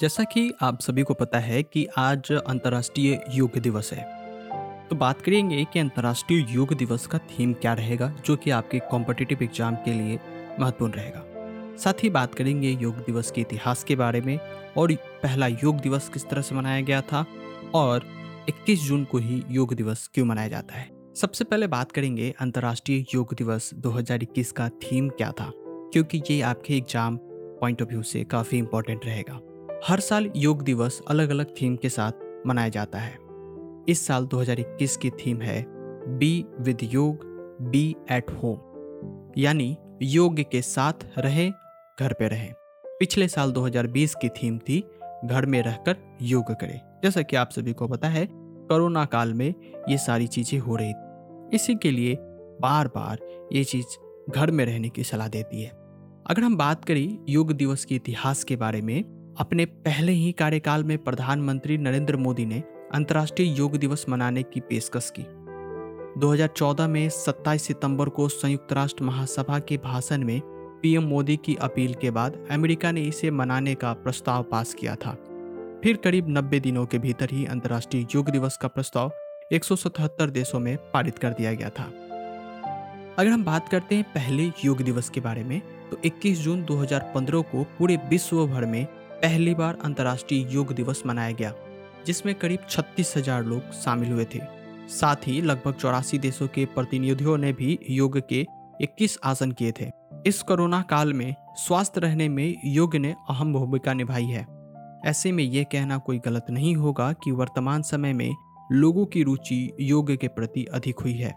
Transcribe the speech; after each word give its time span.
जैसा 0.00 0.24
कि 0.24 0.52
आप 0.62 0.80
सभी 0.80 1.02
को 1.02 1.14
पता 1.14 1.38
है 1.38 1.62
कि 1.62 1.86
आज 1.98 2.32
अंतर्राष्ट्रीय 2.32 3.24
योग 3.34 3.58
दिवस 3.58 3.92
है। 3.92 4.02
तो 4.88 4.96
बात 4.96 5.20
करेंगे 5.22 5.64
कि 5.64 5.78
अंतर्राष्ट्रीय 5.78 6.46
योग 6.50 6.72
दिवस 6.74 7.06
का 7.06 7.18
थीम 7.18 7.52
क्या 7.52 7.72
रहेगा, 7.74 8.08
जो 8.26 8.36
कि 8.36 8.50
आपके 8.50 8.78
कॉम्पिटिटिव 8.78 9.42
एग्ज़ाम 9.42 9.74
के 9.74 9.92
लिए 9.92 10.18
महत्वपूर्ण 10.60 10.92
रहेगा। 10.92 11.24
साथ 11.76 11.92
ही 12.02 12.10
बात 12.10 12.34
करेंगे 12.34 12.70
योग 12.70 12.94
दिवस 12.96 13.30
के 13.30 13.40
इतिहास 13.40 13.84
के 13.84 13.96
बारे 13.96 14.20
में, 14.20 14.38
और 14.76 14.92
पहला 14.94 15.46
योग 15.46 15.80
दिवस 15.80 16.08
किस 16.08 16.28
तरह 16.28 16.42
से 16.42 16.54
मनाया 16.54 16.80
गया 16.80 17.00
था, 17.00 17.26
और 17.74 18.06
21 18.48 18.84
जून 18.84 19.04
को 19.04 19.18
ही 19.18 19.42
योग 19.50 19.74
दिवस 19.74 20.10
क्यों 20.14 20.26
मनाया 20.26 20.48
जाता 20.48 20.74
है। 20.74 20.88
सबसे 21.16 21.44
पहले 21.44 21.66
बात 21.66 21.92
करेंगे 21.92 22.34
अंतर्राष्ट्रीय 22.40 23.04
योग 23.14 23.34
दिवस 23.34 23.70
2021 23.74 24.52
का 24.52 24.68
थीम 24.68 25.08
क्या 25.08 25.30
था, 25.30 25.52
क्योंकि 25.92 26.22
ये 26.30 26.40
आपके 26.40 26.76
एग्ज़ाम 26.76 27.18
पॉइंट 27.60 27.82
ऑफ़ 27.82 27.88
व्यू 27.88 28.02
से 28.02 28.24
काफ़ी 28.24 28.58
इंपॉर्टेंट 28.58 29.06
रहेगा। 29.06 29.40
हर 29.88 30.00
साल 30.00 30.30
योग 30.36 30.62
दिवस 30.62 31.02
अलग 31.08 31.30
अलग 31.30 31.46
थीम 31.62 31.76
के 31.76 31.88
साथ 31.88 32.12
मनाया 32.46 32.68
जाता 32.68 32.98
है। 32.98 33.18
इस 33.88 34.06
साल 34.06 34.26
2021 34.26 34.96
की 34.96 35.10
थीम 35.10 35.40
है 35.40 35.64
be 36.18 36.44
with 36.60 36.78
yoga 36.82 37.20
be 37.62 37.96
at 38.12 38.30
home 38.30 39.32
यानी 39.38 39.76
योग 40.02 40.40
के 40.40 40.62
साथ 40.62 40.92
रहें, 41.18 41.52
घर 42.00 42.12
पे 42.12 42.28
रहें। 42.28 42.52
पिछले 42.86 43.28
साल 43.28 43.52
2020 43.52 44.14
की 44.14 44.28
थीम 44.28 44.58
थी, 44.58 44.84
घर 45.24 45.46
में 45.46 45.62
रहकर 45.62 45.96
योग 46.22 46.44
करें। 46.50 46.80
जैसा 47.02 47.22
कि 47.22 47.36
आप 47.36 47.50
सभी 47.50 47.72
को 47.72 47.88
पता 47.88 48.08
है, 48.08 48.28
कोरोना 48.32 49.04
काल 49.04 49.34
में 49.34 49.54
ये 49.88 49.98
सारी 49.98 50.26
चीज़ें 50.26 50.58
हो 50.58 50.76
रही 50.76 50.92
थी। 50.92 51.56
इसी 51.56 51.74
के 51.74 51.90
लिए 51.90 52.16
बार 52.60 52.88
बार 52.88 53.18
ये 53.52 53.64
चीज़ 53.64 53.86
घर 54.32 54.50
में 54.50 54.64
रहने 54.64 54.88
की 54.88 55.04
सलाह 55.04 55.28
देती 55.28 55.62
है। 55.62 55.70
अगर 56.26 56.42
हम 56.42 56.56
बात 56.56 56.84
करें 56.84 57.18
योग 57.28 57.52
दिवस 57.52 57.84
के 57.84 57.94
इतिहास 57.94 58.44
के 58.44 58.56
बारे 58.56 58.80
में 58.80 59.19
अपने 59.38 59.64
पहले 59.64 60.12
ही 60.12 60.32
कार्यकाल 60.32 60.84
में 60.84 60.98
प्रधानमंत्री 60.98 61.78
नरेंद्र 61.78 62.16
मोदी 62.16 62.46
ने 62.46 62.62
अंतर्राष्ट्रीय 62.94 63.58
योग 63.58 63.76
दिवस 63.76 64.06
मनाने 64.08 64.42
की 64.42 64.60
पेशकश 64.60 65.12
की। 65.18 65.22
2014 66.20 66.88
में 66.88 67.08
27 67.08 67.62
सितंबर 67.62 68.08
को 68.08 68.28
संयुक्त 68.28 68.72
राष्ट्र 68.72 69.04
महासभा 69.04 69.58
के 69.58 69.76
भाषण 69.76 70.24
में 70.24 70.40
पीएम 70.82 71.02
मोदी 71.02 71.36
की 71.36 71.54
अपील 71.54 71.94
के 71.94 72.10
बाद 72.10 72.46
अमेरिका 72.50 72.92
ने 72.92 73.02
इसे 73.02 73.30
मनाने 73.30 73.74
का 73.74 73.92
प्रस्ताव 73.92 74.42
पास 74.42 74.74
किया 74.74 74.94
था। 74.94 75.12
फिर 75.84 75.96
करीब 75.96 76.28
90 76.28 76.60
दिनों 76.60 76.86
के 76.86 76.98
भीतर 76.98 77.28
ही 77.32 77.44
अंतर्राष्ट्रीय 77.46 78.06
योग 78.14 78.30
दिवस 78.30 78.56
का 78.56 78.68
प्रस्ताव 78.68 79.12
177 79.52 80.30
देशों 80.30 80.58
में 80.58 80.76
पारित 80.76 81.18
कर 81.18 81.30
दिया 81.30 81.52
गया 81.52 81.70
था। 81.70 81.92
अगर 83.18 83.28
हम 83.28 83.44
बात 83.44 83.68
करते 83.68 83.94
हैं 83.94 84.04
पहले 84.04 84.50
योग 84.64 84.82
दिवस 84.82 85.10
के 85.10 85.20
बारे 85.20 85.44
में 85.44 85.60
तो 85.90 85.96
21 86.04 86.38
जून 86.38 86.64
2015 86.64 87.42
को 87.42 87.64
पूरे 87.78 87.96
विश्व 87.96 88.46
भर 88.46 88.66
में 88.66 88.86
पहली 89.22 89.54
बार 89.54 89.78
अंतर्राष्ट्रीय 89.84 90.46
योग 90.50 90.72
दिवस 90.74 91.02
मनाया 91.06 91.30
गया, 91.30 91.52
जिसमें 92.06 92.34
करीब 92.34 92.66
छत्तीस 92.68 93.12
हज़ार 93.16 93.44
लोग 93.44 93.72
शामिल 93.74 94.12
हुए 94.12 94.24
थे। 94.24 94.40
साथ 94.90 95.26
ही 95.26 95.40
लगभग 95.42 95.74
चौरासी 95.74 96.18
देशों 96.18 96.46
के 96.48 96.64
प्रतिनिधियों 96.66 97.36
ने 97.38 97.52
भी 97.52 97.78
योग 97.90 98.18
के 98.28 98.44
21 98.80 99.18
आसन 99.24 99.52
किए 99.52 99.72
थे। 99.80 99.90
इस 100.26 100.40
कोरोना 100.42 100.80
काल 100.82 101.12
में 101.12 101.34
स्वस्थ 101.56 101.98
रहने 101.98 102.28
में 102.28 102.54
योग 102.66 102.96
ने 102.96 103.14
अहम 103.30 103.52
भूमिका 103.52 103.92
निभाई 103.92 104.24
है। 104.24 104.46
ऐसे 105.06 105.32
में 105.32 105.44
ये 105.44 105.64
कहना 105.64 105.98
कोई 105.98 106.18
गलत 106.18 106.46
नहीं 106.50 106.74
होगा 106.76 107.12
कि 107.14 107.30
वर्तमान 107.32 107.82
समय 107.82 108.12
में 108.12 108.30
लोगों 108.72 109.04
की 109.06 109.22
रुचि 109.22 109.76
योग 109.80 110.16
के 110.16 110.28
प्रति 110.28 110.64
अधिक 110.64 111.00
हुई 111.00 111.14
है, 111.14 111.32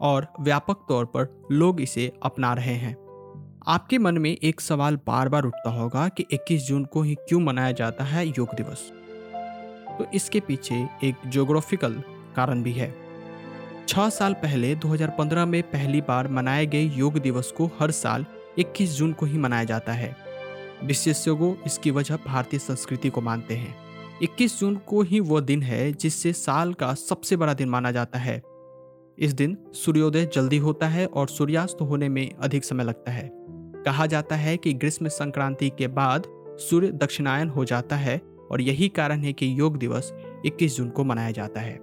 और 0.00 0.26
व्यापक 0.40 0.86
तौर 0.88 1.04
पर 1.06 1.28
लोग 1.52 1.80
इसे 1.80 2.12
अपना 2.22 2.52
रहे 2.54 2.74
हैं। 2.74 2.94
आपके 3.68 3.98
मन 3.98 4.18
में 4.18 4.36
एक 4.42 4.60
सवाल 4.60 4.96
बार 4.96 5.28
बार 5.28 5.44
उठता 5.44 5.70
होगा 5.70 6.08
कि 6.08 6.24
21 6.30 6.66
जून 6.66 6.84
को 6.84 7.02
ही 7.02 7.14
क्यों 7.14 7.40
मनाया 7.40 7.72
जाता 7.72 8.04
है 8.04 8.28
योग 8.28 8.48
दिवस? 8.54 8.92
तो 9.98 10.06
इसके 10.14 10.40
पीछे 10.40 10.88
एक 11.04 11.14
जोग्राफिकल 11.26 11.92
कारण 12.36 12.62
भी 12.62 12.72
है। 12.72 12.94
छह 13.88 14.08
साल 14.08 14.34
पहले 14.34 14.74
2015 14.74 15.46
में 15.46 15.62
पहली 15.62 16.00
बार 16.00 16.28
मनाए 16.28 16.66
गए 16.66 16.82
योग 16.82 17.18
दिवस 17.18 17.52
को 17.56 17.70
हर 17.80 17.90
साल 17.90 18.26
21 18.58 18.90
जून 18.90 19.12
को 19.12 19.26
ही 19.26 19.38
मनाया 19.38 19.64
जाता 19.64 19.92
है। 19.92 20.16
विशेषज्ञों 20.84 21.54
इसकी 21.66 21.90
वजह 21.90 22.16
भारतीय 22.16 22.60
संस्कृति 22.60 23.10
को 23.10 23.20
मानते 23.20 23.54
हैं। 23.54 23.76
21 24.22 24.60
जून 24.60 24.76
को 24.76 25.02
ही 25.02 25.20
वो 25.20 25.40
दिन 25.40 25.62
है 25.62 25.92
जिससे 25.92 26.32
साल 26.32 26.74
का 26.74 26.94
सबसे 26.94 27.36
बड़ा 27.36 27.54
दिन 27.54 27.68
माना 27.68 27.90
जाता 27.90 28.18
है। 28.18 28.42
इस 29.18 29.32
दिन 29.32 29.58
सूर्योदय 29.72 30.30
जल्दी 30.34 30.58
होता 30.58 30.88
है 30.88 31.06
और 31.06 31.28
सूर्यास्त 31.28 31.78
होने 31.80 32.08
में 32.08 32.34
अधिक 32.34 32.64
समय 32.64 32.84
लगता 32.84 33.12
है। 33.12 33.46
कहा 33.86 34.06
जाता 34.06 34.36
है 34.36 34.56
कि 34.56 34.72
ग्रीष्म 34.72 35.08
संक्रांति 35.08 35.70
के 35.70 35.86
बाद 35.88 36.22
सूर्य 36.60 36.88
दक्षिणायन 36.92 37.48
हो 37.48 37.64
जाता 37.64 37.96
है 37.96 38.20
और 38.50 38.60
यही 38.60 38.88
कारण 38.88 39.20
है 39.20 39.32
कि 39.32 39.58
योग 39.60 39.76
दिवस 39.76 40.12
21 40.46 40.76
जून 40.76 40.88
को 40.90 41.04
मनाया 41.04 41.30
जाता 41.30 41.60
है। 41.60 41.74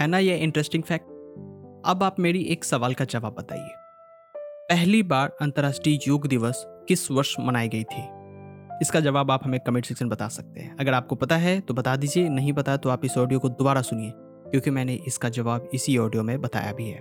है 0.00 0.06
ना 0.06 0.18
यह 0.18 0.34
इंटरेस्टिंग 0.34 0.82
फैक्ट 0.82 1.06
अब 1.86 2.02
आप 2.02 2.20
मेरी 2.20 2.42
एक 2.42 2.64
सवाल 2.64 2.94
का 2.94 3.04
जवाब 3.04 3.34
बताइए। 3.34 3.70
पहली 4.70 5.02
बार 5.02 5.36
अंतर्राष्ट्रीय 5.42 5.98
योग 6.08 6.26
दिवस 6.26 6.62
किस 6.88 7.10
वर्ष 7.10 7.34
मनाई 7.40 7.68
गई 7.68 7.84
थी? 7.84 8.02
इसका 8.82 9.00
जवाब 9.00 9.30
आप 9.30 9.40
हमें 9.44 9.58
कमेंट 9.60 9.86
सेक्शन 9.86 10.08
बता 10.08 10.28
सकते 10.28 10.60
हैं। 10.60 10.76
अगर 10.76 10.94
आपको 10.94 11.14
पता 11.14 11.36
है 11.36 11.58
तो 11.60 11.74
बता 11.74 11.96
दीजिए। 11.96 12.28
नहीं 12.28 12.52
पता 12.52 12.76
तो 12.76 12.88
आप 12.88 13.04
इस 13.04 13.18
ऑडियो 13.18 13.40
को 13.40 13.48
दोबारा 13.48 13.82
सुनिए, 13.82 14.12
क्योंकि 14.14 14.70
मैंने 14.70 14.94
इसका 15.06 15.28
जवाब 15.28 15.68
इसी 15.74 15.96
ऑडियो 15.98 16.22
में 16.22 16.40
बताया 16.40 16.72
भी 16.72 16.88
है। 16.88 17.00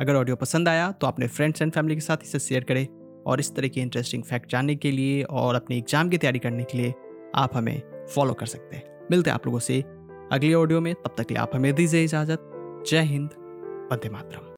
अगर 0.00 0.14
ऑडियो 0.14 0.36
पसंद 0.36 0.68
आया 0.68 0.90
तो 0.92 1.06
अपने 1.06 1.26
फ्रेंड्स 1.26 1.62
एंड 1.62 1.72
फैमिली 1.72 1.94
के 1.94 2.00
साथ 2.00 2.16
इसे 2.22 2.38
शेयर 2.38 2.64
करें। 2.64 2.86
और 3.26 3.40
इस 3.40 3.54
तरह 3.54 3.68
के 3.68 3.80
इंटरेस्टिंग 3.80 4.22
फैक्ट 4.22 4.50
जानने 4.50 4.74
के 4.74 4.90
लिए 4.90 5.22
और 5.22 5.54
अपने 5.54 5.76
एग्ज़ाम 5.76 6.08
की 6.08 6.18
तैयारी 6.18 6.38
करने 6.38 6.64
के 6.64 6.78
लिए 6.78 6.94
आप 7.34 7.56
हमें 7.56 8.06
फॉलो 8.14 8.34
कर 8.34 8.46
सकते 8.46 8.76
हैं। 8.76 9.06
मिलते 9.10 9.30
हैं 9.30 9.34
आप 9.34 9.46
लोगों 9.46 9.58
से 9.58 9.80
अगले 10.32 10.54
ऑडियो 10.54 10.80
में। 10.80 10.94
तब 10.94 11.14
तक 11.18 11.26
के 11.26 11.34
लिए 11.34 11.42
आप 11.42 11.50
हमें 11.54 11.74
दीजिए 11.74 12.04
इजाज़त। 12.04 12.48
जय 12.88 13.02
हिंद। 13.02 13.28
वंदे 13.92 14.08
मातरम। 14.08 14.48